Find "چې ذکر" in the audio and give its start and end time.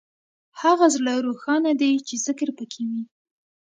2.07-2.49